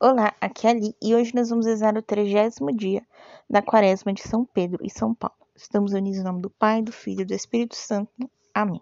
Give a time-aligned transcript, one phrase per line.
[0.00, 3.04] Olá, aqui é Ali e hoje nós vamos rezar o trigésimo dia
[3.50, 5.34] da quaresma de São Pedro e São Paulo.
[5.56, 8.30] Estamos unidos em nome do Pai, do Filho e do Espírito Santo.
[8.54, 8.80] Amém.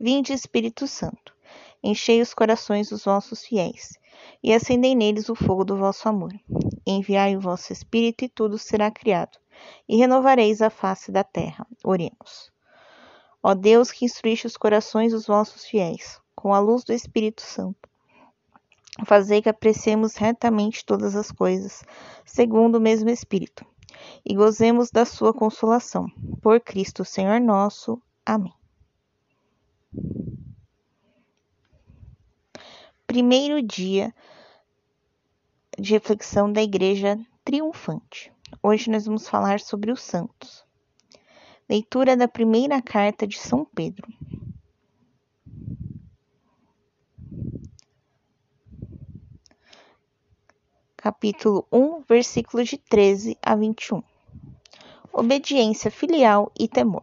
[0.00, 1.36] Vinde, Espírito Santo,
[1.82, 3.98] enchei os corações dos vossos fiéis
[4.42, 6.32] e acendei neles o fogo do vosso amor.
[6.86, 9.38] Enviai o vosso Espírito e tudo será criado
[9.86, 11.66] e renovareis a face da terra.
[11.84, 12.50] Oremos.
[13.42, 17.91] Ó Deus que instruíste os corações dos vossos fiéis com a luz do Espírito Santo
[19.06, 21.82] Fazei que apreciemos retamente todas as coisas,
[22.24, 23.64] segundo o mesmo Espírito,
[24.24, 26.06] e gozemos da sua consolação.
[26.42, 28.00] Por Cristo, Senhor nosso.
[28.24, 28.52] Amém.
[33.06, 34.14] Primeiro dia
[35.78, 38.32] de reflexão da Igreja Triunfante.
[38.62, 40.64] Hoje nós vamos falar sobre os santos.
[41.68, 44.06] Leitura da primeira carta de São Pedro.
[51.02, 54.04] Capítulo 1, versículos de 13 a 21.
[55.12, 57.02] Obediência filial e temor.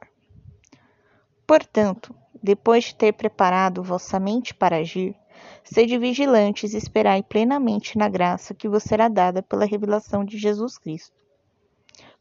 [1.45, 5.13] Portanto, depois de ter preparado vossa mente para agir,
[5.65, 10.77] sede vigilantes e esperai plenamente na graça que vos será dada pela revelação de Jesus
[10.77, 11.13] Cristo.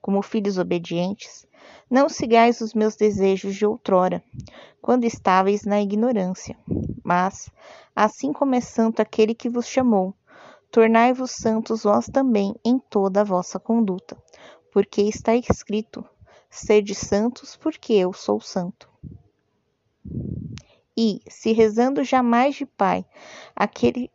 [0.00, 1.46] Como filhos obedientes,
[1.88, 4.20] não sigais os meus desejos de outrora,
[4.82, 6.58] quando estáveis na ignorância,
[7.04, 7.48] mas,
[7.94, 10.12] assim como é santo aquele que vos chamou,
[10.70, 14.22] Tornai-vos santos vós também em toda a vossa conduta,
[14.70, 16.04] porque está escrito:
[16.50, 18.88] Sede santos, porque eu sou santo.
[20.94, 23.04] E, se rezando jamais de Pai,
[23.56, 24.10] aquele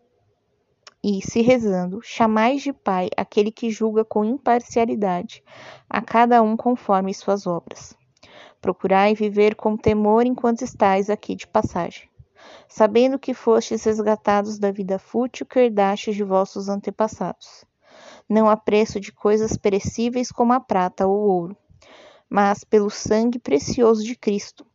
[1.03, 5.43] e se rezando, chamais de Pai aquele que julga com imparcialidade,
[5.89, 7.97] a cada um conforme suas obras.
[8.61, 12.12] Procurai viver com temor enquanto estais aqui de passagem
[12.67, 17.65] sabendo que fostes resgatados da vida fútil que herdastes de vossos antepassados,
[18.27, 21.57] não a preço de coisas perecíveis como a prata ou o ouro,
[22.29, 24.65] mas pelo sangue precioso de Cristo,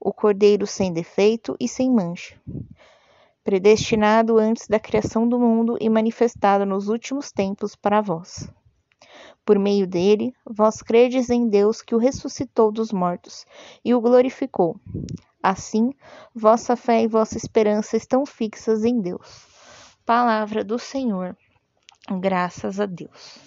[0.00, 2.40] o Cordeiro sem defeito e sem mancha,
[3.42, 8.48] predestinado antes da criação do mundo e manifestado nos últimos tempos para vós.
[9.44, 13.46] Por meio dele, vós credes em Deus que o ressuscitou dos mortos
[13.82, 14.78] e o glorificou,
[15.42, 15.92] Assim,
[16.34, 19.46] vossa fé e vossa esperança estão fixas em Deus.
[20.04, 21.36] Palavra do Senhor.
[22.20, 23.38] Graças a Deus.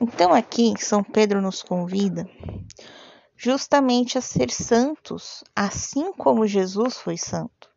[0.00, 2.28] Então, aqui, São Pedro nos convida
[3.36, 7.70] justamente a ser santos, assim como Jesus foi santo.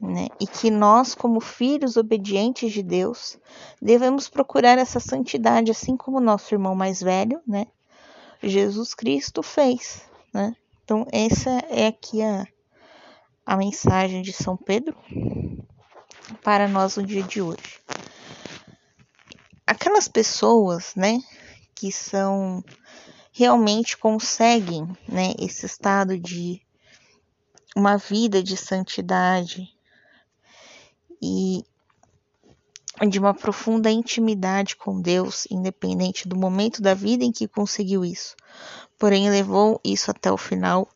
[0.00, 0.26] Né?
[0.40, 3.38] E que nós, como filhos obedientes de Deus,
[3.80, 7.66] devemos procurar essa santidade, assim como nosso irmão mais velho, né?
[8.42, 10.02] Jesus Cristo fez,
[10.32, 10.54] né?
[10.84, 12.46] Então, essa é aqui a,
[13.46, 14.94] a mensagem de São Pedro
[16.42, 17.80] para nós no dia de hoje.
[19.66, 21.18] Aquelas pessoas, né,
[21.74, 22.62] que são
[23.32, 26.60] realmente conseguem, né, esse estado de
[27.74, 29.66] uma vida de santidade
[31.20, 31.64] e
[33.08, 38.36] de uma profunda intimidade com Deus, independente do momento da vida em que conseguiu isso.
[38.98, 40.88] Porém, levou isso até o final,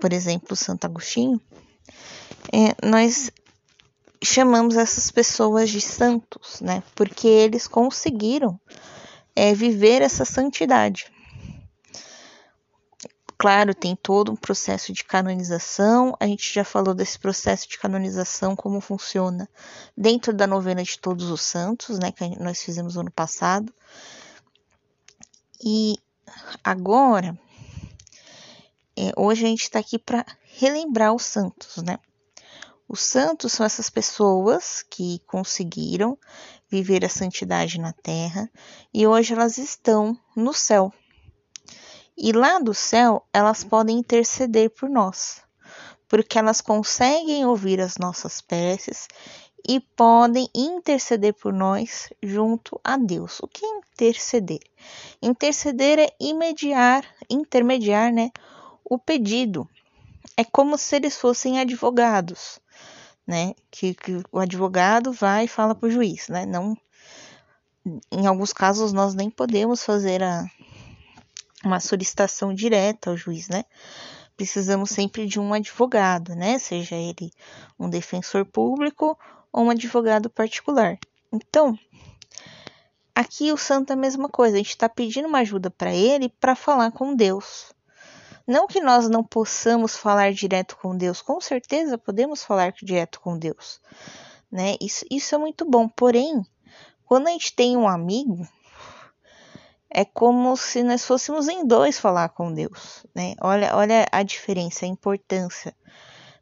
[0.00, 1.40] por exemplo, Santo Agostinho.
[2.52, 3.30] É, nós
[4.22, 6.82] chamamos essas pessoas de santos, né?
[6.94, 8.58] Porque eles conseguiram
[9.36, 11.11] é, viver essa santidade
[13.42, 16.16] claro, tem todo um processo de canonização.
[16.20, 19.48] A gente já falou desse processo de canonização, como funciona
[19.96, 23.74] dentro da novena de Todos os Santos, né, que nós fizemos ano passado.
[25.60, 25.96] E
[26.62, 27.36] agora,
[28.96, 31.98] é, hoje a gente está aqui para relembrar os santos, né?
[32.88, 36.16] Os santos são essas pessoas que conseguiram
[36.70, 38.48] viver a santidade na terra
[38.94, 40.92] e hoje elas estão no céu.
[42.16, 45.42] E lá do céu, elas podem interceder por nós,
[46.08, 49.08] porque elas conseguem ouvir as nossas preces
[49.66, 53.40] e podem interceder por nós junto a Deus.
[53.40, 54.60] O que é interceder?
[55.22, 58.30] Interceder é imediar, intermediar, né,
[58.84, 59.68] o pedido.
[60.36, 62.60] É como se eles fossem advogados,
[63.26, 63.54] né?
[63.70, 66.44] Que, que o advogado vai e fala para o juiz, né?
[66.46, 66.76] Não,
[68.10, 70.44] em alguns casos nós nem podemos fazer a,
[71.64, 73.64] uma solicitação direta ao juiz, né?
[74.36, 76.58] Precisamos sempre de um advogado, né?
[76.58, 77.30] Seja ele
[77.78, 79.18] um defensor público
[79.52, 80.98] ou um advogado particular.
[81.32, 81.78] Então,
[83.14, 86.28] aqui o santo é a mesma coisa, a gente está pedindo uma ajuda para ele
[86.28, 87.72] para falar com Deus.
[88.46, 93.38] Não que nós não possamos falar direto com Deus, com certeza podemos falar direto com
[93.38, 93.80] Deus,
[94.50, 94.76] né?
[94.80, 95.88] Isso, isso é muito bom.
[95.88, 96.44] Porém,
[97.04, 98.46] quando a gente tem um amigo,
[99.94, 103.34] é como se nós fôssemos em dois falar com Deus, né?
[103.40, 105.74] Olha, olha a diferença, a importância,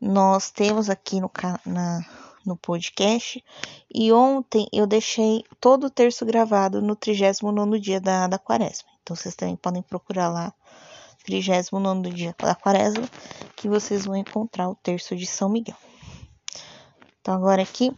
[0.00, 1.30] Nós temos aqui no,
[1.66, 2.00] na,
[2.44, 3.44] no podcast.
[3.92, 8.88] E ontem eu deixei todo o terço gravado no 39 dia da, da quaresma.
[9.02, 10.52] Então vocês também podem procurar lá,
[11.24, 13.08] 39 dia da quaresma,
[13.56, 15.76] que vocês vão encontrar o terço de São Miguel.
[17.20, 17.90] Então agora aqui.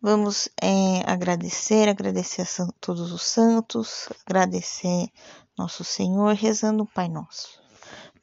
[0.00, 5.08] Vamos é, agradecer, agradecer a todos os santos, agradecer
[5.56, 7.63] nosso Senhor, rezando o Pai Nosso.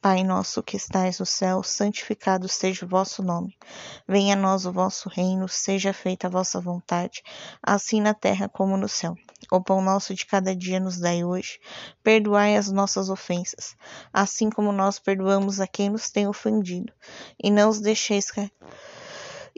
[0.02, 3.56] Pai nosso que estais no céu, santificado seja o vosso nome.
[4.06, 7.22] Venha a nós o vosso reino, seja feita a vossa vontade,
[7.62, 9.16] assim na terra como no céu.
[9.48, 11.60] O pão nosso de cada dia nos dai hoje.
[12.02, 13.76] Perdoai as nossas ofensas,
[14.12, 16.92] assim como nós perdoamos a quem nos tem ofendido.
[17.40, 18.26] E não os deixeis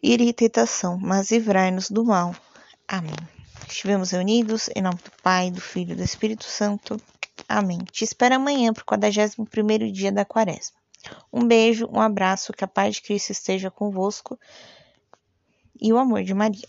[0.03, 2.37] ir em tentação, mas livrai-nos do mal.
[2.87, 3.17] Amém.
[3.67, 7.01] Estivemos reunidos em nome do Pai, do Filho e do Espírito Santo.
[7.49, 7.79] Amém.
[7.91, 10.77] Te espero amanhã para o 41 dia da quaresma.
[11.33, 14.39] Um beijo, um abraço, que a paz de Cristo esteja convosco
[15.81, 16.69] e o amor de Maria.